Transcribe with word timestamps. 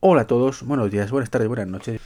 Hola 0.00 0.22
a 0.22 0.26
todos, 0.28 0.62
buenos 0.62 0.92
días, 0.92 1.10
buenas 1.10 1.28
tardes, 1.28 1.48
buenas 1.48 1.66
noches. 1.66 2.00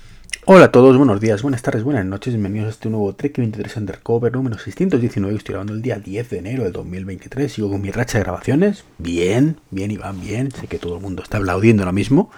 Hola 0.47 0.65
a 0.65 0.73
todos, 0.73 0.97
buenos 0.97 1.21
días, 1.21 1.43
buenas 1.43 1.61
tardes, 1.61 1.83
buenas 1.85 2.07
noches. 2.07 2.33
Bienvenidos 2.33 2.69
a 2.69 2.71
este 2.71 2.89
nuevo 2.89 3.15
Trek 3.15 3.37
23 3.37 3.77
Undercover 3.77 4.33
número 4.33 4.57
619. 4.57 5.37
Estoy 5.37 5.53
grabando 5.53 5.75
el 5.75 5.83
día 5.83 5.99
10 5.99 6.31
de 6.31 6.39
enero 6.39 6.63
del 6.63 6.73
2023. 6.73 7.53
Sigo 7.53 7.69
con 7.69 7.83
mi 7.83 7.91
racha 7.91 8.17
de 8.17 8.25
grabaciones. 8.25 8.85
Bien, 8.97 9.59
bien 9.71 9.91
y 9.91 9.99
van 9.99 10.23
bien. 10.23 10.51
Sé 10.53 10.69
que 10.69 10.79
todo 10.79 10.97
el 10.97 11.03
mundo 11.03 11.23
está 11.23 11.37
aplaudiendo 11.37 11.85
lo 11.85 11.93
mismo. 11.93 12.31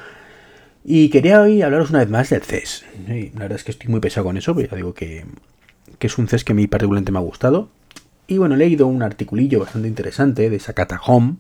Y 0.85 1.09
quería 1.11 1.40
hoy 1.40 1.62
hablaros 1.62 1.91
una 1.91 2.00
vez 2.00 2.11
más 2.11 2.30
del 2.30 2.43
CES. 2.43 2.84
la 3.07 3.43
verdad 3.43 3.57
es 3.57 3.62
que 3.62 3.71
estoy 3.71 3.89
muy 3.89 4.00
pesado 4.00 4.27
con 4.27 4.36
eso, 4.36 4.57
pero 4.57 4.71
ya 4.71 4.77
digo 4.77 4.93
que, 4.93 5.25
que 6.00 6.09
es 6.09 6.18
un 6.18 6.27
CES 6.27 6.43
que 6.43 6.50
a 6.50 6.57
mí 6.57 6.66
particularmente 6.66 7.12
me 7.12 7.18
ha 7.18 7.23
gustado. 7.23 7.68
Y 8.27 8.39
bueno, 8.39 8.57
he 8.57 8.59
leído 8.59 8.89
un 8.89 9.05
articulillo 9.05 9.61
bastante 9.61 9.86
interesante 9.86 10.50
de 10.50 10.59
Sakata 10.59 11.00
Home 11.07 11.36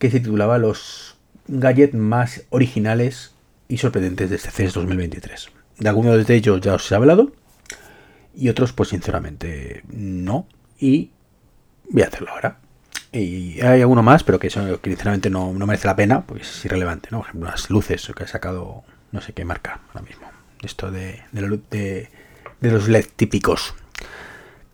que 0.00 0.10
se 0.10 0.18
titulaba 0.18 0.58
Los 0.58 1.13
gadgets 1.46 1.94
más 1.94 2.42
originales 2.50 3.34
y 3.68 3.78
sorprendentes 3.78 4.30
de 4.30 4.36
este 4.36 4.50
CES 4.50 4.74
2023. 4.74 5.48
De 5.78 5.88
algunos 5.88 6.26
de 6.26 6.34
ellos 6.34 6.60
ya 6.60 6.74
os 6.74 6.90
he 6.90 6.94
hablado 6.94 7.32
y 8.34 8.48
otros 8.48 8.72
pues 8.72 8.90
sinceramente 8.90 9.82
no 9.88 10.46
y 10.78 11.10
voy 11.90 12.02
a 12.02 12.06
hacerlo 12.06 12.30
ahora. 12.30 12.58
Y 13.12 13.60
hay 13.60 13.80
alguno 13.80 14.02
más, 14.02 14.24
pero 14.24 14.40
que, 14.40 14.48
eso, 14.48 14.80
sinceramente 14.82 15.30
no, 15.30 15.52
merece 15.52 15.86
la 15.86 15.94
pena, 15.94 16.22
porque 16.22 16.42
es 16.42 16.64
irrelevante, 16.64 17.10
¿no? 17.12 17.18
Por 17.18 17.28
ejemplo, 17.28 17.48
las 17.48 17.70
luces 17.70 18.10
que 18.16 18.24
ha 18.24 18.26
sacado 18.26 18.82
no 19.12 19.20
sé 19.20 19.32
qué 19.32 19.44
marca 19.44 19.82
ahora 19.88 20.02
mismo. 20.02 20.26
Esto 20.62 20.90
de, 20.90 21.22
de, 21.30 22.08
de 22.60 22.70
los 22.70 22.88
LED 22.88 23.06
típicos 23.14 23.74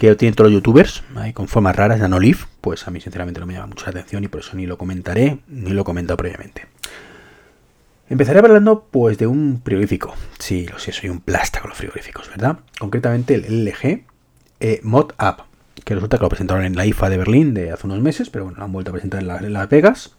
que 0.00 0.16
tienen 0.16 0.34
todos 0.34 0.50
los 0.50 0.54
youtubers, 0.54 1.02
con 1.34 1.46
formas 1.46 1.76
raras, 1.76 2.00
Nanolive, 2.00 2.38
pues 2.62 2.88
a 2.88 2.90
mí 2.90 3.02
sinceramente 3.02 3.38
no 3.38 3.44
me 3.44 3.52
llama 3.52 3.66
mucho 3.66 3.84
la 3.84 3.90
atención 3.90 4.24
y 4.24 4.28
por 4.28 4.40
eso 4.40 4.56
ni 4.56 4.64
lo 4.64 4.78
comentaré, 4.78 5.40
ni 5.46 5.72
lo 5.72 5.82
he 5.82 5.84
comentado 5.84 6.16
previamente. 6.16 6.64
Empezaré 8.08 8.38
hablando 8.38 8.86
pues 8.90 9.18
de 9.18 9.26
un 9.26 9.60
frigorífico. 9.62 10.14
Sí, 10.38 10.66
lo 10.66 10.78
sé, 10.78 10.92
soy 10.92 11.10
un 11.10 11.20
plástico 11.20 11.64
con 11.64 11.68
los 11.68 11.78
frigoríficos, 11.78 12.30
¿verdad? 12.30 12.60
Concretamente 12.78 13.34
el 13.34 13.66
LG 13.66 14.04
eh, 14.60 14.80
Mod 14.84 15.12
Up, 15.20 15.44
que 15.84 15.94
resulta 15.94 16.16
que 16.16 16.22
lo 16.22 16.30
presentaron 16.30 16.64
en 16.64 16.76
la 16.76 16.86
IFA 16.86 17.10
de 17.10 17.18
Berlín 17.18 17.52
de 17.52 17.70
hace 17.70 17.86
unos 17.86 18.00
meses, 18.00 18.30
pero 18.30 18.44
bueno, 18.44 18.56
lo 18.58 18.64
han 18.64 18.72
vuelto 18.72 18.92
a 18.92 18.94
presentar 18.94 19.20
en, 19.20 19.52
Las 19.52 19.68
Vegas. 19.68 20.16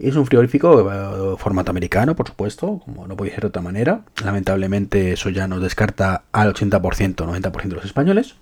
Es 0.00 0.16
un 0.16 0.26
frigorífico 0.26 0.82
de 0.82 1.32
eh, 1.32 1.36
formato 1.38 1.70
americano, 1.70 2.16
por 2.16 2.26
supuesto, 2.26 2.80
como 2.84 3.06
no 3.06 3.16
podía 3.16 3.34
ser 3.34 3.42
de 3.42 3.48
otra 3.48 3.62
manera. 3.62 4.00
Lamentablemente 4.24 5.12
eso 5.12 5.30
ya 5.30 5.46
nos 5.46 5.62
descarta 5.62 6.24
al 6.32 6.52
80%, 6.52 7.14
90% 7.14 7.68
de 7.68 7.74
los 7.76 7.84
españoles 7.84 8.34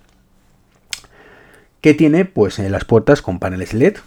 que 1.81 1.93
tiene 1.93 2.25
pues 2.25 2.59
en 2.59 2.71
las 2.71 2.85
puertas 2.85 3.21
con 3.21 3.39
paneles 3.39 3.73
LED, 3.73 3.97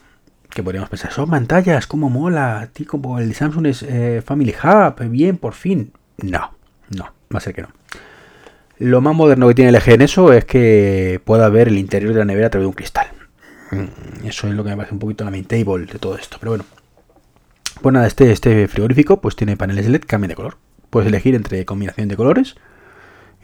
que 0.50 0.62
podríamos 0.62 0.90
pensar, 0.90 1.12
son 1.12 1.30
pantallas, 1.30 1.86
como 1.86 2.10
mola, 2.10 2.68
ti 2.72 2.84
como 2.84 3.18
el 3.18 3.34
Samsung 3.34 3.66
es 3.66 3.82
eh, 3.82 4.22
Family 4.24 4.54
Hub, 4.62 5.02
bien, 5.08 5.38
por 5.38 5.54
fin. 5.54 5.92
No, 6.18 6.52
no, 6.90 7.04
va 7.32 7.38
a 7.38 7.40
ser 7.40 7.54
que 7.54 7.62
no. 7.62 7.68
Lo 8.78 9.00
más 9.00 9.14
moderno 9.14 9.48
que 9.48 9.54
tiene 9.54 9.72
LG 9.72 9.90
en 9.90 10.02
eso 10.02 10.32
es 10.32 10.44
que 10.44 11.20
pueda 11.24 11.48
ver 11.48 11.68
el 11.68 11.78
interior 11.78 12.12
de 12.12 12.18
la 12.18 12.24
nevera 12.24 12.48
a 12.48 12.50
través 12.50 12.64
de 12.64 12.68
un 12.68 12.74
cristal. 12.74 13.06
Mm, 13.70 14.26
eso 14.26 14.48
es 14.48 14.54
lo 14.54 14.64
que 14.64 14.70
me 14.70 14.76
parece 14.76 14.94
un 14.94 14.98
poquito 14.98 15.24
la 15.24 15.30
main 15.30 15.44
table 15.44 15.86
de 15.86 15.98
todo 15.98 16.16
esto, 16.16 16.36
pero 16.38 16.52
bueno. 16.52 16.64
Pues 17.80 17.92
nada, 17.92 18.06
este, 18.06 18.30
este 18.30 18.68
frigorífico 18.68 19.20
pues 19.20 19.34
tiene 19.34 19.56
paneles 19.56 19.88
LED, 19.88 20.02
cambia 20.06 20.28
de 20.28 20.34
color. 20.34 20.56
Puedes 20.90 21.08
elegir 21.08 21.34
entre 21.34 21.64
combinación 21.64 22.08
de 22.08 22.16
colores. 22.16 22.56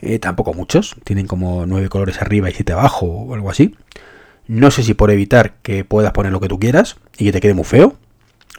Eh, 0.00 0.18
tampoco 0.18 0.54
muchos, 0.54 0.94
tienen 1.02 1.26
como 1.26 1.66
nueve 1.66 1.88
colores 1.88 2.20
arriba 2.20 2.48
y 2.48 2.54
siete 2.54 2.72
abajo 2.72 3.06
o 3.06 3.34
algo 3.34 3.50
así. 3.50 3.74
No 4.48 4.70
sé 4.70 4.82
si 4.82 4.94
por 4.94 5.10
evitar 5.10 5.56
que 5.56 5.84
puedas 5.84 6.12
poner 6.12 6.32
lo 6.32 6.40
que 6.40 6.48
tú 6.48 6.58
quieras 6.58 6.96
y 7.18 7.26
que 7.26 7.32
te 7.32 7.40
quede 7.42 7.52
muy 7.52 7.64
feo, 7.64 7.96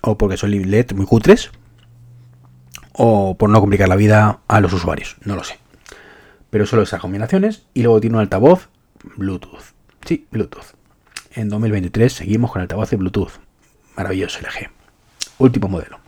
o 0.01 0.19
porque 0.19 0.37
son 0.37 0.51
LED 0.51 0.91
muy 0.91 1.07
cutres, 1.07 1.49
o 2.93 3.35
por 3.35 3.49
no 3.49 3.59
complicar 3.59 3.89
la 3.89 3.95
vida 3.95 4.39
a 4.47 4.59
los 4.61 4.71
usuarios, 4.71 5.17
no 5.25 5.35
lo 5.35 5.43
sé. 5.43 5.57
Pero 6.51 6.67
solo 6.67 6.83
esas 6.83 7.01
combinaciones 7.01 7.63
y 7.73 7.81
luego 7.81 7.99
tiene 7.99 8.17
un 8.17 8.21
altavoz 8.21 8.69
Bluetooth. 9.17 9.73
Sí, 10.05 10.27
Bluetooth. 10.31 10.75
En 11.33 11.49
2023 11.49 12.13
seguimos 12.13 12.51
con 12.51 12.61
altavoz 12.61 12.91
de 12.91 12.97
Bluetooth. 12.97 13.39
Maravilloso 13.97 14.39
LG. 14.41 14.69
Último 15.39 15.69
modelo. 15.69 15.99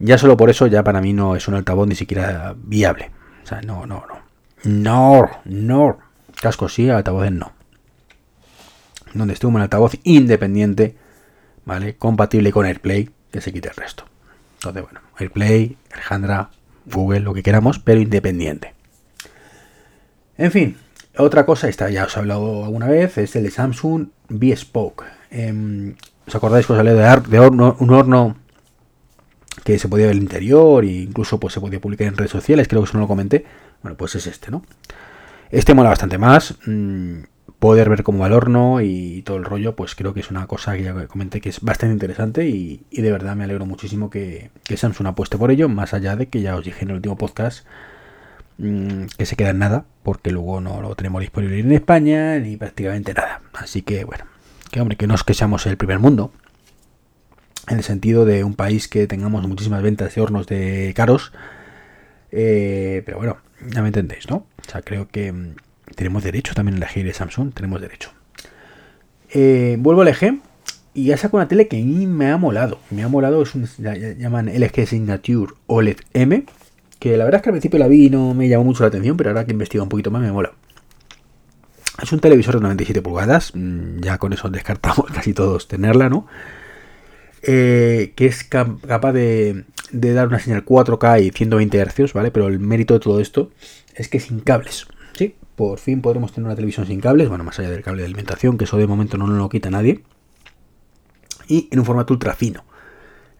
Ya 0.00 0.18
solo 0.18 0.36
por 0.36 0.50
eso 0.50 0.66
ya 0.66 0.82
para 0.82 1.00
mí 1.00 1.12
no 1.12 1.36
es 1.36 1.46
un 1.46 1.54
altavoz 1.54 1.86
ni 1.86 1.94
siquiera 1.94 2.56
viable. 2.56 3.12
O 3.44 3.46
sea, 3.46 3.60
no, 3.62 3.86
no, 3.86 4.04
no. 4.08 4.20
No, 4.64 5.30
no. 5.44 5.98
Casco 6.40 6.68
sí, 6.68 6.90
altavoces 6.90 7.32
no 7.32 7.59
donde 9.14 9.34
esté 9.34 9.46
un 9.46 9.60
altavoz 9.60 9.92
independiente, 10.04 10.96
¿vale? 11.64 11.96
Compatible 11.96 12.52
con 12.52 12.66
AirPlay, 12.66 13.10
que 13.30 13.40
se 13.40 13.52
quite 13.52 13.68
el 13.68 13.74
resto. 13.74 14.04
Entonces, 14.54 14.82
bueno, 14.82 15.00
AirPlay, 15.18 15.76
Alejandra, 15.92 16.50
Google, 16.86 17.20
lo 17.20 17.34
que 17.34 17.42
queramos, 17.42 17.78
pero 17.78 18.00
independiente. 18.00 18.74
En 20.36 20.50
fin, 20.50 20.76
otra 21.16 21.44
cosa, 21.44 21.68
esta 21.68 21.90
ya 21.90 22.04
os 22.04 22.16
he 22.16 22.20
hablado 22.20 22.64
alguna 22.64 22.88
vez, 22.88 23.18
es 23.18 23.36
el 23.36 23.44
de 23.44 23.50
Samsung 23.50 24.08
B-Spoke. 24.28 25.04
Em, 25.30 25.94
¿Os 26.26 26.34
acordáis 26.34 26.66
que 26.66 26.72
os 26.72 26.78
hablé 26.78 26.94
de, 26.94 27.20
de 27.28 27.40
un 27.40 27.90
horno 27.90 28.36
que 29.64 29.78
se 29.78 29.88
podía 29.88 30.06
ver 30.06 30.16
el 30.16 30.22
interior 30.22 30.84
e 30.84 31.02
incluso 31.02 31.40
pues, 31.40 31.54
se 31.54 31.60
podía 31.60 31.80
publicar 31.80 32.06
en 32.06 32.16
redes 32.16 32.30
sociales? 32.30 32.68
Creo 32.68 32.82
que 32.82 32.88
eso 32.88 32.98
no 32.98 33.02
lo 33.04 33.08
comenté. 33.08 33.44
Bueno, 33.82 33.96
pues 33.96 34.14
es 34.14 34.26
este, 34.26 34.50
¿no? 34.50 34.62
Este 35.50 35.74
mola 35.74 35.88
bastante 35.88 36.18
más. 36.18 36.54
Mm, 36.66 37.22
poder 37.60 37.90
ver 37.90 38.02
cómo 38.02 38.20
va 38.20 38.26
el 38.26 38.32
horno 38.32 38.80
y 38.80 39.22
todo 39.22 39.36
el 39.36 39.44
rollo, 39.44 39.76
pues 39.76 39.94
creo 39.94 40.14
que 40.14 40.20
es 40.20 40.30
una 40.30 40.46
cosa 40.46 40.74
que 40.76 40.82
ya 40.82 41.06
comenté 41.06 41.42
que 41.42 41.50
es 41.50 41.60
bastante 41.60 41.92
interesante 41.92 42.48
y, 42.48 42.82
de 42.90 43.12
verdad 43.12 43.36
me 43.36 43.44
alegro 43.44 43.66
muchísimo 43.66 44.10
que, 44.10 44.50
Samsung 44.74 45.08
apueste 45.08 45.36
por 45.36 45.50
ello, 45.50 45.68
más 45.68 45.92
allá 45.92 46.16
de 46.16 46.28
que 46.28 46.40
ya 46.40 46.56
os 46.56 46.64
dije 46.64 46.84
en 46.84 46.90
el 46.90 46.96
último 46.96 47.18
podcast 47.18 47.66
mm, 48.58 49.04
que 49.16 49.26
se 49.26 49.36
queda 49.36 49.50
en 49.50 49.58
nada, 49.58 49.84
porque 50.02 50.30
luego 50.32 50.62
no 50.62 50.80
lo 50.80 50.96
tenemos 50.96 51.20
disponible 51.20 51.60
en 51.60 51.72
España 51.72 52.38
ni 52.38 52.56
prácticamente 52.56 53.12
nada. 53.12 53.42
Así 53.52 53.82
que 53.82 54.04
bueno, 54.04 54.24
que 54.70 54.80
hombre, 54.80 54.96
que 54.96 55.06
no 55.06 55.14
es 55.14 55.22
que 55.22 55.34
seamos 55.34 55.66
el 55.66 55.76
primer 55.76 55.98
mundo, 55.98 56.32
en 57.68 57.76
el 57.76 57.84
sentido 57.84 58.24
de 58.24 58.42
un 58.42 58.54
país 58.54 58.88
que 58.88 59.06
tengamos 59.06 59.46
muchísimas 59.46 59.82
ventas 59.82 60.14
de 60.14 60.20
hornos 60.22 60.46
de 60.46 60.94
caros, 60.96 61.32
eh, 62.32 63.02
pero 63.04 63.18
bueno, 63.18 63.36
ya 63.70 63.82
me 63.82 63.88
entendéis, 63.88 64.30
¿no? 64.30 64.46
O 64.66 64.70
sea, 64.70 64.80
creo 64.80 65.08
que 65.08 65.30
mm, 65.30 65.54
tenemos 65.94 66.24
derecho 66.24 66.54
también 66.54 66.74
a 66.74 66.78
elegir 66.78 67.04
de 67.04 67.12
Samsung, 67.12 67.52
tenemos 67.52 67.80
derecho. 67.80 68.10
Eh, 69.32 69.76
vuelvo 69.78 70.02
al 70.02 70.08
LG 70.08 70.40
y 70.94 71.04
ya 71.04 71.16
saco 71.16 71.36
una 71.36 71.48
tele 71.48 71.68
que 71.68 71.76
a 71.80 71.84
mí 71.84 72.06
me 72.06 72.30
ha 72.30 72.36
molado. 72.36 72.78
Me 72.90 73.02
ha 73.02 73.08
molado, 73.08 73.42
es 73.42 73.54
un, 73.54 73.68
llaman 74.18 74.48
LG 74.48 74.86
Signature 74.86 75.52
OLED 75.66 75.98
M, 76.14 76.44
que 76.98 77.16
la 77.16 77.24
verdad 77.24 77.38
es 77.38 77.42
que 77.42 77.48
al 77.50 77.54
principio 77.54 77.78
la 77.78 77.88
vi 77.88 78.06
y 78.06 78.10
no 78.10 78.34
me 78.34 78.48
llamó 78.48 78.64
mucho 78.64 78.82
la 78.82 78.88
atención, 78.88 79.16
pero 79.16 79.30
ahora 79.30 79.44
que 79.44 79.52
investigo 79.52 79.82
un 79.82 79.88
poquito 79.88 80.10
más 80.10 80.22
me 80.22 80.32
mola. 80.32 80.52
Es 82.02 82.12
un 82.12 82.20
televisor 82.20 82.56
de 82.56 82.62
97 82.62 83.02
pulgadas, 83.02 83.52
mm, 83.54 84.00
ya 84.00 84.18
con 84.18 84.32
eso 84.32 84.48
descartamos 84.48 85.06
casi 85.14 85.32
todos 85.32 85.68
tenerla, 85.68 86.08
¿no? 86.08 86.26
Eh, 87.42 88.12
que 88.16 88.26
es 88.26 88.44
capaz 88.44 89.12
de, 89.12 89.64
de, 89.92 90.12
dar 90.12 90.28
una 90.28 90.38
señal 90.38 90.64
4K 90.64 91.22
y 91.24 91.30
120 91.30 91.80
Hz, 91.86 92.12
¿vale? 92.12 92.30
Pero 92.30 92.48
el 92.48 92.58
mérito 92.58 92.94
de 92.94 93.00
todo 93.00 93.20
esto 93.20 93.50
es 93.94 94.08
que 94.08 94.20
sin 94.20 94.40
cables 94.40 94.86
por 95.60 95.78
fin 95.78 96.00
podremos 96.00 96.32
tener 96.32 96.46
una 96.46 96.54
televisión 96.54 96.86
sin 96.86 97.02
cables, 97.02 97.28
bueno, 97.28 97.44
más 97.44 97.58
allá 97.58 97.68
del 97.68 97.82
cable 97.82 98.00
de 98.00 98.06
alimentación, 98.06 98.56
que 98.56 98.64
eso 98.64 98.78
de 98.78 98.86
momento 98.86 99.18
no 99.18 99.26
lo 99.26 99.48
quita 99.50 99.68
nadie, 99.68 100.02
y 101.48 101.68
en 101.70 101.80
un 101.80 101.84
formato 101.84 102.14
ultra 102.14 102.32
fino. 102.34 102.64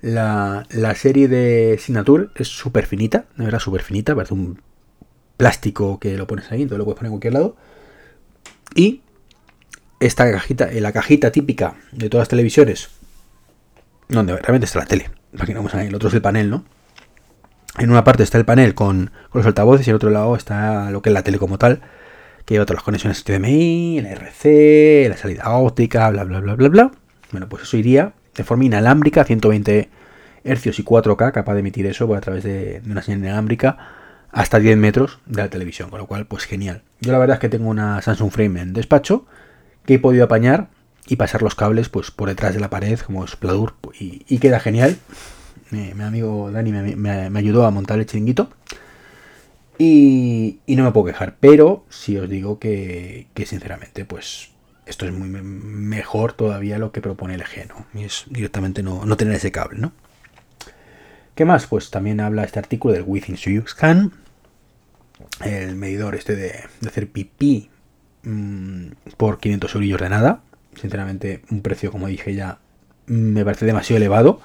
La, 0.03 0.67
serie 0.97 1.29
de 1.29 1.79
Signature 1.81 2.29
es 2.35 2.49
súper 2.49 2.85
finita, 2.85 3.25
de 3.39 3.45
verdad 3.47 3.59
súper 3.59 3.81
finita, 3.81 4.15
parece 4.15 4.35
un 4.35 4.61
plástico 5.39 5.99
que 5.99 6.19
lo 6.19 6.27
pones 6.27 6.53
ahí, 6.53 6.61
entonces 6.61 6.77
lo 6.77 6.85
puedes 6.85 6.99
poner 6.99 7.09
en 7.09 7.13
cualquier 7.13 7.33
lado. 7.33 7.57
Y 8.75 9.01
esta 9.99 10.31
cajita, 10.31 10.69
la 10.71 10.93
cajita 10.93 11.33
típica 11.33 11.77
de 11.91 12.11
todas 12.11 12.25
las 12.25 12.29
televisiones, 12.29 12.91
donde 14.11 14.37
realmente 14.37 14.67
está 14.67 14.81
la 14.81 14.85
tele, 14.85 15.11
no 15.33 15.55
vamos 15.55 15.73
el 15.73 15.95
otro 15.95 16.11
es 16.11 16.15
el 16.15 16.21
panel, 16.21 16.51
¿no? 16.51 16.67
En 17.79 17.91
una 17.91 18.05
parte 18.05 18.25
está 18.25 18.37
el 18.37 18.45
panel 18.45 18.75
con, 18.75 19.11
con 19.31 19.39
los 19.39 19.47
altavoces 19.47 19.87
y 19.87 19.91
en 19.91 19.97
otro 19.97 20.11
lado 20.11 20.37
está 20.37 20.91
lo 20.91 21.01
que 21.01 21.09
es 21.09 21.15
la 21.15 21.23
tele 21.23 21.39
como 21.39 21.57
tal 21.57 21.81
que 22.51 22.55
lleva 22.55 22.67
todas 22.67 22.79
las 22.79 22.83
conexiones 22.83 23.23
HDMI, 23.23 23.99
el 23.99 24.07
RC, 24.07 25.07
la 25.09 25.17
salida 25.17 25.51
óptica, 25.51 26.11
bla, 26.11 26.25
bla, 26.25 26.41
bla, 26.41 26.57
bla, 26.57 26.69
bla. 26.69 26.91
Bueno, 27.31 27.49
pues 27.49 27.63
eso 27.63 27.77
iría 27.77 28.13
de 28.35 28.43
forma 28.43 28.65
inalámbrica 28.65 29.21
a 29.21 29.25
120 29.25 29.89
Hz 30.43 30.79
y 30.81 30.83
4K, 30.83 31.31
capaz 31.31 31.55
de 31.55 31.61
emitir 31.61 31.87
eso 31.87 32.13
a 32.13 32.21
través 32.21 32.43
de, 32.43 32.83
una 32.91 33.03
señal 33.03 33.21
inalámbrica 33.21 33.79
hasta 34.33 34.59
10 34.59 34.77
metros 34.79 35.21
de 35.27 35.43
la 35.43 35.49
televisión, 35.49 35.91
con 35.91 36.01
lo 36.01 36.09
cual, 36.09 36.27
pues 36.27 36.43
genial. 36.43 36.83
Yo 37.01 37.13
la 37.13 37.19
verdad 37.19 37.35
es 37.35 37.41
que 37.41 37.49
tengo 37.49 37.71
una 37.71 38.03
Samsung 38.03 38.33
Frame 38.33 38.63
en 38.63 38.73
despacho 38.73 39.27
que 39.87 39.95
he 39.95 39.99
podido 40.01 40.25
apañar 40.25 40.71
y 41.07 41.15
pasar 41.15 41.43
los 41.43 41.55
cables 41.55 41.89
pues 41.89 42.11
por 42.11 42.31
detrás 42.31 42.53
de 42.53 42.59
la 42.59 42.69
pared 42.69 42.99
como 42.99 43.25
es 43.25 43.39
y, 43.97 44.25
y 44.29 44.39
queda 44.39 44.59
genial. 44.59 44.97
mi 45.71 46.03
amigo 46.03 46.51
Dani 46.51 46.73
me, 46.73 47.31
me 47.31 47.39
ayudó 47.39 47.65
a 47.65 47.71
montar 47.71 48.01
el 48.01 48.07
chiringuito 48.07 48.51
y, 49.83 50.61
no 50.77 50.85
me 50.85 50.93
puedo 50.93 51.07
quejar, 51.07 51.37
pero 51.41 51.87
sí 51.89 52.19
os 52.19 52.29
digo 52.29 52.59
que, 52.59 53.29
sinceramente, 53.47 54.05
pues 54.05 54.51
esto 54.85 55.07
es 55.07 55.13
muy 55.13 55.29
mejor 55.31 56.35
todavía 56.35 56.79
lo 56.79 56.93
que 56.93 57.01
propone 57.01 57.35
el 57.35 57.45
¿no? 57.69 57.87
Y 57.99 58.05
es 58.05 58.27
directamente 58.29 58.83
no, 58.83 59.17
tener 59.17 59.35
ese 59.35 59.51
cable, 59.51 59.79
¿no? 59.79 59.93
¿Qué 61.35 61.47
más? 61.47 61.67
Pues 61.67 61.91
también 61.91 62.21
habla 62.21 62.45
este 62.45 62.59
artículo 62.59 62.93
del 62.93 63.05
Within 63.07 63.39
Scan, 63.67 64.13
el 65.43 65.77
medidor 65.77 66.15
este 66.15 66.37
de, 66.37 66.65
hacer 66.87 67.09
pipí 67.09 67.71
mm, 68.25 68.89
por 69.17 69.41
500 69.41 69.75
euros 69.77 70.01
de 70.03 70.09
nada. 70.11 70.43
Sinceramente, 70.79 71.41
un 71.51 71.63
precio, 71.63 71.91
como 71.91 72.07
dije 72.09 72.35
ya, 72.35 72.59
me 73.07 73.47
parece 73.47 73.65
demasiado 73.65 73.97
elevado. 73.97 74.43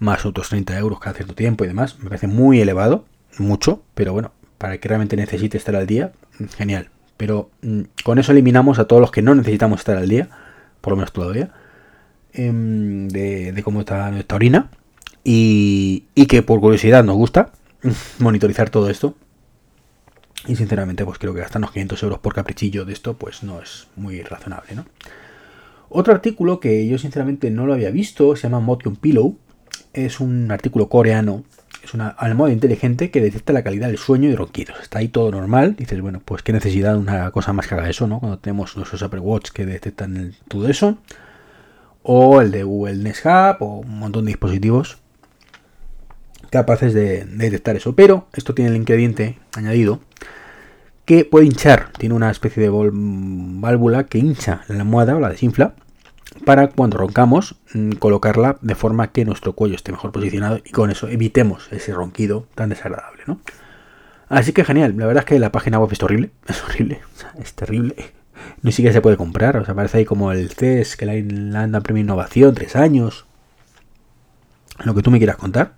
Más 0.00 0.26
otros 0.26 0.48
30 0.48 0.76
euros 0.78 0.98
cada 0.98 1.14
cierto 1.14 1.36
tiempo 1.36 1.64
y 1.64 1.68
demás. 1.68 2.00
Me 2.00 2.08
parece 2.08 2.26
muy 2.26 2.60
elevado, 2.60 3.04
mucho, 3.38 3.84
pero 3.94 4.12
bueno, 4.12 4.32
para 4.58 4.78
que 4.78 4.88
realmente 4.88 5.16
necesite 5.16 5.56
estar 5.56 5.76
al 5.76 5.86
día, 5.86 6.12
genial. 6.56 6.90
Pero 7.16 7.50
mm, 7.62 7.82
con 8.04 8.18
eso 8.18 8.32
eliminamos 8.32 8.78
a 8.78 8.86
todos 8.86 9.00
los 9.00 9.10
que 9.10 9.22
no 9.22 9.34
necesitamos 9.34 9.80
estar 9.80 9.96
al 9.96 10.08
día, 10.08 10.28
por 10.80 10.92
lo 10.92 10.96
menos 10.96 11.12
todavía, 11.12 11.50
em, 12.32 13.08
de, 13.08 13.60
cómo 13.64 13.80
está 13.80 14.10
nuestra 14.10 14.36
orina. 14.36 14.70
Y, 15.24 16.04
que 16.28 16.42
por 16.42 16.60
curiosidad 16.60 17.04
nos 17.04 17.16
gusta 17.16 17.52
monitorizar 18.18 18.70
todo 18.70 18.90
esto. 18.90 19.14
Y 20.46 20.56
sinceramente, 20.56 21.04
pues 21.04 21.18
creo 21.18 21.34
que 21.34 21.40
gastarnos 21.40 21.72
500 21.72 22.02
euros 22.02 22.18
por 22.20 22.34
caprichillo 22.34 22.84
de 22.84 22.92
esto, 22.92 23.16
pues 23.16 23.42
no 23.42 23.60
es 23.60 23.88
muy 23.96 24.22
razonable, 24.22 24.74
¿no? 24.74 24.86
Otro 25.90 26.12
artículo 26.12 26.60
que 26.60 26.86
yo 26.86 26.98
sinceramente 26.98 27.50
no 27.50 27.66
lo 27.66 27.72
había 27.72 27.90
visto, 27.90 28.36
se 28.36 28.42
llama 28.42 28.60
Motion 28.60 28.96
Pillow. 28.96 29.36
Es 29.92 30.20
un 30.20 30.50
artículo 30.50 30.88
coreano 30.88 31.44
es 31.88 31.94
una 31.94 32.08
almohada 32.08 32.52
inteligente 32.52 33.10
que 33.10 33.22
detecta 33.22 33.54
la 33.54 33.62
calidad 33.62 33.88
del 33.88 33.96
sueño 33.96 34.28
y 34.28 34.34
ronquidos. 34.34 34.78
Está 34.80 34.98
ahí 34.98 35.08
todo 35.08 35.30
normal. 35.30 35.74
Dices, 35.74 36.00
bueno, 36.00 36.20
pues 36.22 36.42
qué 36.42 36.52
necesidad 36.52 36.92
de 36.92 36.98
una 36.98 37.30
cosa 37.30 37.54
más 37.54 37.66
que 37.66 37.74
haga 37.74 37.88
eso, 37.88 38.06
¿no? 38.06 38.20
Cuando 38.20 38.38
tenemos 38.38 38.76
nuestros 38.76 39.02
Apple 39.02 39.20
Watch 39.20 39.50
que 39.50 39.64
detectan 39.64 40.34
todo 40.48 40.68
eso. 40.68 40.98
O 42.02 42.42
el 42.42 42.50
de 42.50 42.62
Google 42.62 42.96
Nest 42.96 43.24
Hub 43.24 43.56
o 43.60 43.78
un 43.80 43.98
montón 43.98 44.26
de 44.26 44.32
dispositivos 44.32 44.98
capaces 46.50 46.92
de, 46.92 47.24
detectar 47.24 47.76
eso. 47.76 47.94
Pero 47.94 48.28
esto 48.34 48.54
tiene 48.54 48.70
el 48.70 48.76
ingrediente 48.76 49.38
añadido 49.56 50.00
que 51.06 51.24
puede 51.24 51.46
hinchar. 51.46 51.90
Tiene 51.98 52.14
una 52.14 52.30
especie 52.30 52.62
de 52.62 52.68
válvula 52.70 54.04
que 54.04 54.18
hincha 54.18 54.62
la 54.68 54.76
almohada 54.76 55.16
o 55.16 55.20
la 55.20 55.30
desinfla 55.30 55.74
para 56.44 56.68
cuando 56.68 56.98
roncamos 56.98 57.56
mm, 57.74 57.92
colocarla 57.92 58.58
de 58.60 58.74
forma 58.74 59.12
que 59.12 59.24
nuestro 59.24 59.52
cuello 59.54 59.74
esté 59.74 59.92
mejor 59.92 60.12
posicionado 60.12 60.58
y 60.64 60.70
con 60.70 60.90
eso 60.90 61.08
evitemos 61.08 61.68
ese 61.72 61.92
ronquido 61.92 62.46
tan 62.54 62.68
desagradable, 62.68 63.22
¿no? 63.26 63.40
Así 64.28 64.52
que 64.52 64.64
genial, 64.64 64.94
la 64.96 65.06
verdad 65.06 65.22
es 65.22 65.28
que 65.28 65.38
la 65.38 65.52
página 65.52 65.78
web 65.78 65.90
es 65.92 66.02
horrible, 66.02 66.30
es 66.46 66.62
horrible, 66.62 67.00
es 67.40 67.54
terrible. 67.54 67.96
Ni 68.62 68.72
siquiera 68.72 68.92
se 68.92 69.00
puede 69.00 69.16
comprar, 69.16 69.56
o 69.56 69.64
sea, 69.64 69.74
parece 69.74 69.98
ahí 69.98 70.04
como 70.04 70.32
el 70.32 70.50
CES 70.50 70.96
que 70.96 71.06
le 71.06 71.22
dan 71.22 71.72
premio 71.82 72.02
innovación, 72.02 72.54
tres 72.54 72.76
años, 72.76 73.26
lo 74.84 74.94
que 74.94 75.02
tú 75.02 75.10
me 75.10 75.18
quieras 75.18 75.36
contar, 75.36 75.72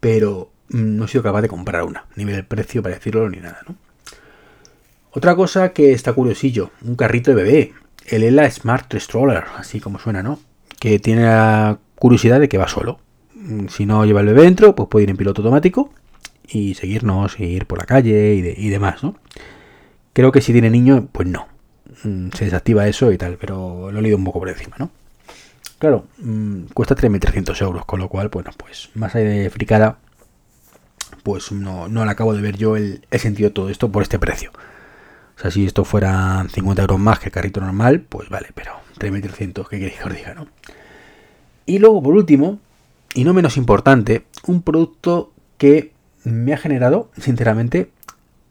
pero 0.00 0.50
mm, 0.70 0.96
no 0.96 1.04
he 1.04 1.08
sido 1.08 1.22
capaz 1.22 1.42
de 1.42 1.48
comprar 1.48 1.82
una, 1.82 2.06
ni 2.16 2.24
ver 2.24 2.36
el 2.36 2.44
precio 2.44 2.82
para 2.82 2.94
decirlo 2.94 3.28
ni 3.28 3.38
nada, 3.38 3.60
¿no? 3.68 3.76
Otra 5.14 5.36
cosa 5.36 5.74
que 5.74 5.92
está 5.92 6.14
curiosillo, 6.14 6.70
un 6.80 6.96
carrito 6.96 7.34
de 7.34 7.42
bebé 7.42 7.74
el 8.06 8.22
ELA 8.22 8.50
Smart 8.50 8.92
Stroller, 8.94 9.44
así 9.56 9.80
como 9.80 9.98
suena, 9.98 10.22
¿no? 10.22 10.38
Que 10.78 10.98
tiene 10.98 11.22
la 11.22 11.78
curiosidad 11.96 12.40
de 12.40 12.48
que 12.48 12.58
va 12.58 12.68
solo. 12.68 12.98
Mm, 13.34 13.68
si 13.68 13.86
no 13.86 14.04
lleva 14.04 14.20
el 14.20 14.26
bebé 14.26 14.42
dentro, 14.42 14.74
pues 14.74 14.88
puede 14.88 15.04
ir 15.04 15.10
en 15.10 15.16
piloto 15.16 15.42
automático 15.42 15.90
y 16.48 16.74
seguirnos, 16.74 17.38
e 17.38 17.44
ir 17.44 17.66
por 17.66 17.78
la 17.78 17.86
calle 17.86 18.34
y, 18.34 18.68
demás, 18.68 19.02
¿no? 19.02 19.16
Creo 20.12 20.32
que 20.32 20.40
si 20.40 20.52
tiene 20.52 20.70
niño, 20.70 21.08
pues 21.12 21.28
no. 21.28 21.48
Mm, 22.04 22.28
se 22.34 22.44
desactiva 22.44 22.88
eso 22.88 23.12
y 23.12 23.18
tal, 23.18 23.36
pero 23.40 23.90
lo 23.90 23.98
he 23.98 24.02
leído 24.02 24.18
un 24.18 24.24
poco 24.24 24.40
por 24.40 24.48
encima, 24.48 24.76
¿no? 24.78 24.90
Claro, 25.78 26.06
mm, 26.18 26.64
cuesta 26.74 26.94
3.300 26.94 27.60
euros, 27.62 27.84
con 27.84 28.00
lo 28.00 28.08
cual, 28.08 28.28
bueno, 28.28 28.50
pues 28.56 28.90
más 28.94 29.14
allá 29.14 29.28
de 29.28 29.50
fricada, 29.50 29.98
pues 31.22 31.52
no, 31.52 31.88
no 31.88 32.04
le 32.04 32.10
acabo 32.10 32.34
de 32.34 32.42
ver 32.42 32.56
yo 32.56 32.76
el, 32.76 33.06
el 33.10 33.20
sentido 33.20 33.48
de 33.48 33.54
todo 33.54 33.68
esto 33.68 33.90
por 33.90 34.02
este 34.02 34.18
precio. 34.18 34.52
Sea, 35.42 35.50
si 35.50 35.66
esto 35.66 35.84
fuera 35.84 36.46
50 36.48 36.82
euros 36.82 37.00
más 37.00 37.18
que 37.18 37.26
el 37.26 37.32
carrito 37.32 37.60
normal, 37.60 38.02
pues 38.08 38.28
vale, 38.28 38.50
pero 38.54 38.74
3.300, 38.98 39.66
¿qué 39.68 39.80
queréis 39.80 39.98
que 39.98 40.08
os 40.08 40.14
diga, 40.14 40.34
no? 40.34 40.46
Y 41.66 41.80
luego, 41.80 42.00
por 42.00 42.14
último, 42.14 42.60
y 43.14 43.24
no 43.24 43.34
menos 43.34 43.56
importante, 43.56 44.24
un 44.46 44.62
producto 44.62 45.32
que 45.58 45.92
me 46.22 46.52
ha 46.52 46.58
generado, 46.58 47.10
sinceramente, 47.18 47.90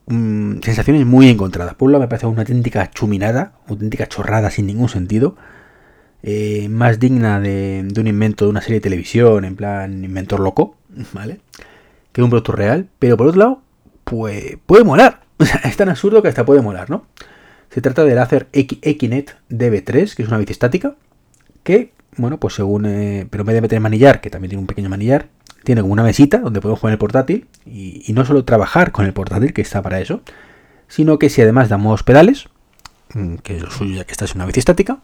mm, 0.07 0.59
sensaciones 0.63 1.05
muy 1.05 1.29
encontradas. 1.29 1.75
Por 1.75 1.85
un 1.85 1.93
lado 1.93 2.01
me 2.01 2.09
parece 2.09 2.27
una 2.27 2.41
auténtica 2.41 2.91
chuminada, 2.91 3.53
auténtica 3.67 4.07
chorrada 4.07 4.49
sin 4.51 4.67
ningún 4.67 4.89
sentido. 4.89 5.37
Eh, 6.23 6.67
más 6.69 6.99
digna 6.99 7.39
de, 7.39 7.83
de, 7.85 8.01
un 8.01 8.07
invento 8.07 8.45
de 8.45 8.51
una 8.51 8.61
serie 8.61 8.75
de 8.75 8.81
televisión, 8.81 9.45
en 9.45 9.55
plan 9.55 10.03
inventor 10.03 10.41
loco, 10.41 10.75
¿vale? 11.13 11.39
Que 12.11 12.21
un 12.21 12.29
producto 12.29 12.51
real. 12.51 12.89
Pero 12.99 13.15
por 13.15 13.27
otro 13.27 13.39
lado, 13.39 13.61
pues 14.03 14.57
puede 14.65 14.83
molar. 14.83 15.21
Es 15.63 15.77
tan 15.77 15.89
absurdo 15.89 16.21
que 16.21 16.27
hasta 16.27 16.45
puede 16.45 16.61
molar, 16.61 16.89
¿no? 16.89 17.05
Se 17.69 17.81
trata 17.81 18.03
del 18.03 18.17
Acer 18.17 18.47
Equinet 18.51 19.37
DB3, 19.49 20.13
que 20.13 20.23
es 20.23 20.27
una 20.27 20.37
bici 20.37 20.51
estática, 20.51 20.95
que, 21.63 21.93
bueno, 22.17 22.37
pues 22.37 22.55
según... 22.55 22.85
Eh, 22.85 23.27
pero 23.29 23.43
en 23.43 23.47
vez 23.47 23.55
de 23.55 23.61
meter 23.61 23.79
manillar, 23.79 24.19
que 24.19 24.29
también 24.29 24.49
tiene 24.49 24.61
un 24.61 24.67
pequeño 24.67 24.89
manillar, 24.89 25.27
tiene 25.63 25.81
como 25.81 25.93
una 25.93 26.03
mesita 26.03 26.39
donde 26.39 26.59
podemos 26.59 26.79
poner 26.79 26.93
el 26.93 26.99
portátil 26.99 27.47
y, 27.65 28.11
no 28.13 28.25
solo 28.25 28.43
trabajar 28.43 28.91
con 28.91 29.05
el 29.05 29.13
portátil, 29.13 29.53
que 29.53 29.61
está 29.61 29.81
para 29.81 30.01
eso, 30.01 30.21
sino 30.87 31.17
que 31.17 31.29
si 31.29 31.41
además 31.41 31.69
damos 31.69 32.03
pedales, 32.03 32.49
mm, 33.13 33.35
que 33.35 33.55
es 33.55 33.61
lo 33.61 33.71
suyo 33.71 33.95
ya 33.95 34.03
que 34.03 34.11
esta 34.11 34.25
es 34.25 34.35
una 34.35 34.45
bici 34.45 34.59
estática, 34.59 34.99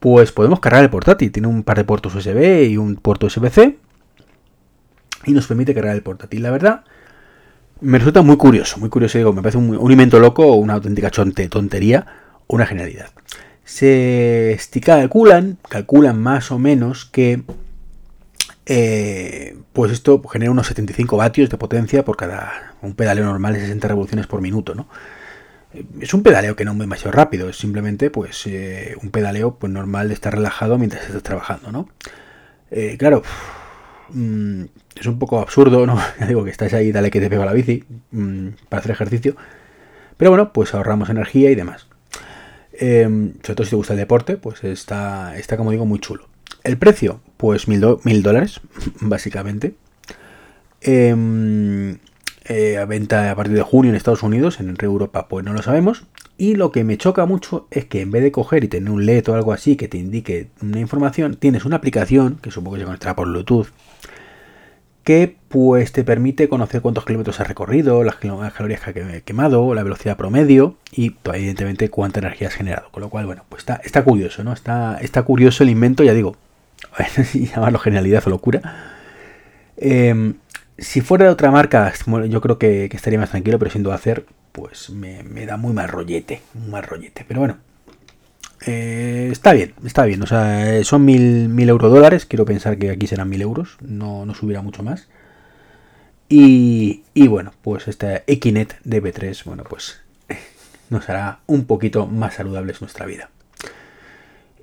pues 0.00 0.32
podemos 0.32 0.60
cargar 0.60 0.82
el 0.82 0.90
portátil. 0.90 1.32
Tiene 1.32 1.48
un 1.48 1.64
par 1.64 1.76
de 1.76 1.84
puertos 1.84 2.14
USB 2.14 2.70
y 2.70 2.76
un 2.76 2.96
puerto 2.96 3.26
USB-C 3.26 3.76
y 5.26 5.32
nos 5.32 5.46
permite 5.46 5.74
cargar 5.74 5.94
el 5.94 6.02
portátil. 6.02 6.42
La 6.42 6.50
verdad 6.50 6.84
me 7.80 7.98
resulta 7.98 8.22
muy 8.22 8.36
curioso, 8.36 8.78
muy 8.78 8.88
curioso, 8.88 9.32
me 9.32 9.42
parece 9.42 9.58
un, 9.58 9.90
invento 9.90 10.18
loco, 10.18 10.54
una 10.54 10.74
auténtica 10.74 11.10
chonte, 11.10 11.48
tontería, 11.48 12.06
una 12.46 12.66
genialidad. 12.66 13.10
Se 13.64 14.58
calculan, 14.84 15.58
calculan 15.68 16.20
más 16.20 16.50
o 16.50 16.58
menos 16.58 17.04
que 17.04 17.42
eh, 18.66 19.56
pues 19.72 19.92
esto 19.92 20.22
genera 20.24 20.50
unos 20.50 20.66
75 20.66 21.16
vatios 21.16 21.50
de 21.50 21.56
potencia 21.56 22.04
por 22.04 22.16
cada 22.16 22.74
un 22.82 22.94
pedaleo 22.94 23.24
normal 23.24 23.54
de 23.54 23.60
60 23.60 23.88
revoluciones 23.88 24.26
por 24.26 24.40
minuto, 24.40 24.74
¿no? 24.74 24.88
Eh, 25.72 25.84
es 26.00 26.12
un 26.14 26.22
pedaleo 26.22 26.56
que 26.56 26.64
no 26.64 26.72
es 26.72 26.78
demasiado 26.78 27.12
rápido, 27.12 27.48
es 27.48 27.56
simplemente 27.56 28.10
pues 28.10 28.46
eh, 28.46 28.96
un 29.02 29.10
pedaleo 29.10 29.54
pues 29.54 29.72
normal 29.72 30.08
de 30.08 30.14
estar 30.14 30.34
relajado 30.34 30.78
mientras 30.78 31.04
estás 31.04 31.22
trabajando, 31.22 31.72
¿no? 31.72 31.88
claro, 32.98 33.22
Mm, 34.10 34.64
es 34.96 35.06
un 35.06 35.18
poco 35.18 35.40
absurdo, 35.40 35.86
¿no? 35.86 35.98
Ya 36.20 36.26
digo 36.26 36.44
que 36.44 36.50
estás 36.50 36.72
ahí, 36.74 36.92
dale 36.92 37.10
que 37.10 37.20
te 37.20 37.30
pega 37.30 37.44
la 37.44 37.52
bici 37.52 37.84
mm, 38.10 38.48
para 38.68 38.80
hacer 38.80 38.92
ejercicio. 38.92 39.36
Pero 40.16 40.30
bueno, 40.30 40.52
pues 40.52 40.74
ahorramos 40.74 41.10
energía 41.10 41.50
y 41.50 41.54
demás. 41.54 41.86
Em, 42.72 43.34
sobre 43.42 43.54
todo 43.54 43.64
si 43.64 43.70
te 43.70 43.76
gusta 43.76 43.92
el 43.94 43.98
deporte, 43.98 44.36
pues 44.36 44.62
está, 44.64 45.36
está 45.36 45.56
como 45.56 45.70
digo, 45.70 45.86
muy 45.86 45.98
chulo. 45.98 46.28
El 46.64 46.76
precio, 46.78 47.20
pues 47.36 47.68
mil, 47.68 47.80
dólares, 47.80 48.60
básicamente. 49.00 49.74
Em, 50.80 51.98
eh, 52.44 52.78
a 52.78 52.84
venta 52.84 53.30
a 53.30 53.36
partir 53.36 53.54
de 53.54 53.62
junio 53.62 53.90
en 53.90 53.96
Estados 53.96 54.22
Unidos, 54.22 54.60
en 54.60 54.76
Europa, 54.80 55.28
pues 55.28 55.44
no 55.44 55.52
lo 55.52 55.62
sabemos. 55.62 56.04
Y 56.38 56.54
lo 56.54 56.70
que 56.70 56.84
me 56.84 56.96
choca 56.96 57.26
mucho 57.26 57.66
es 57.70 57.84
que 57.86 58.00
en 58.00 58.12
vez 58.12 58.22
de 58.22 58.30
coger 58.30 58.62
y 58.62 58.68
tener 58.68 58.90
un 58.90 59.04
LED 59.04 59.28
o 59.28 59.34
algo 59.34 59.52
así 59.52 59.76
que 59.76 59.88
te 59.88 59.98
indique 59.98 60.48
una 60.62 60.78
información, 60.78 61.34
tienes 61.34 61.64
una 61.64 61.76
aplicación, 61.76 62.38
que 62.40 62.52
supongo 62.52 62.76
que 62.76 62.82
se 62.82 62.86
conectará 62.86 63.16
por 63.16 63.26
Bluetooth, 63.26 63.66
que 65.02 65.36
pues 65.48 65.90
te 65.90 66.04
permite 66.04 66.48
conocer 66.48 66.80
cuántos 66.80 67.04
kilómetros 67.04 67.40
has 67.40 67.48
recorrido, 67.48 68.04
las 68.04 68.16
calorías 68.16 68.80
que 68.82 69.02
has 69.02 69.22
quemado, 69.22 69.74
la 69.74 69.82
velocidad 69.82 70.16
promedio 70.16 70.76
y 70.92 71.16
evidentemente 71.24 71.88
cuánta 71.90 72.20
energía 72.20 72.48
has 72.48 72.54
generado. 72.54 72.88
Con 72.92 73.02
lo 73.02 73.08
cual, 73.08 73.26
bueno, 73.26 73.44
pues 73.48 73.64
está, 73.82 74.04
curioso, 74.04 74.44
¿no? 74.44 74.52
Está, 74.52 74.98
está 75.00 75.22
curioso 75.22 75.64
el 75.64 75.70
invento, 75.70 76.04
ya 76.04 76.12
digo, 76.12 76.36
si 77.24 77.46
llamarlo 77.46 77.78
genialidad 77.78 78.22
o 78.26 78.30
locura. 78.30 78.92
Em, 79.76 80.34
si 80.76 81.00
fuera 81.00 81.24
de 81.24 81.30
otra 81.30 81.50
marca, 81.50 81.92
yo 82.28 82.40
creo 82.40 82.58
que, 82.58 82.84
estaría 82.92 83.18
más 83.18 83.30
tranquilo, 83.30 83.58
pero 83.58 83.70
siendo 83.70 83.92
hacer, 83.92 84.26
pues 84.52 84.90
me, 84.90 85.22
me 85.22 85.46
da 85.46 85.56
muy 85.56 85.72
mal 85.72 85.88
rollete, 85.88 86.42
un 86.54 86.70
mal 86.70 86.82
rollete. 86.82 87.24
Pero 87.26 87.40
bueno, 87.40 87.58
eh, 88.66 89.28
está 89.30 89.52
bien, 89.52 89.74
está 89.84 90.04
bien. 90.04 90.22
O 90.22 90.26
sea, 90.26 90.76
eh, 90.76 90.84
son 90.84 91.04
mil, 91.04 91.48
mil 91.48 91.68
euro 91.68 91.88
dólares. 91.88 92.26
Quiero 92.26 92.44
pensar 92.44 92.78
que 92.78 92.90
aquí 92.90 93.06
serán 93.06 93.28
mil 93.28 93.42
euros. 93.42 93.76
No, 93.80 94.26
no 94.26 94.34
subirá 94.34 94.62
mucho 94.62 94.82
más. 94.82 95.08
Y, 96.28 97.04
y 97.14 97.28
bueno, 97.28 97.52
pues 97.62 97.88
esta 97.88 98.22
Equinet 98.26 98.80
DB3, 98.84 99.44
bueno, 99.44 99.64
pues 99.68 100.00
nos 100.90 101.08
hará 101.08 101.40
un 101.46 101.64
poquito 101.64 102.06
más 102.06 102.34
saludables 102.34 102.80
nuestra 102.80 103.06
vida. 103.06 103.30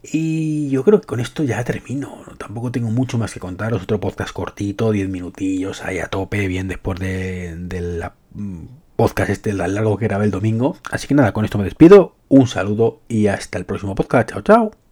Y 0.04 0.70
yo 0.70 0.84
creo 0.84 1.02
que 1.02 1.08
con 1.08 1.20
esto 1.20 1.44
ya 1.44 1.64
termino. 1.64 2.24
Tampoco 2.38 2.72
tengo 2.72 2.92
mucho 2.92 3.18
más 3.18 3.34
que 3.34 3.40
contaros. 3.40 3.84
Otro 3.84 4.00
podcast 4.00 4.32
cortito, 4.34 4.92
10 4.92 5.10
minutillos, 5.10 5.84
ahí 5.84 6.00
a 6.00 6.08
tope, 6.08 6.48
bien 6.48 6.68
después 6.68 7.00
de, 7.00 7.56
de 7.58 7.82
la 7.82 8.14
podcast 8.96 9.30
este 9.30 9.54
largo 9.54 9.98
que 9.98 10.08
grabé 10.08 10.26
el 10.26 10.32
domingo. 10.32 10.78
Así 10.92 11.08
que 11.08 11.16
nada, 11.16 11.34
con 11.34 11.46
esto 11.46 11.58
me 11.58 11.64
despido. 11.66 12.16
Un 12.30 12.48
saludo 12.48 13.02
y 13.08 13.28
hasta 13.28 13.58
el 13.58 13.66
próximo 13.66 13.96
podcast. 13.96 14.30
Chao, 14.32 14.42
chao. 14.42 14.85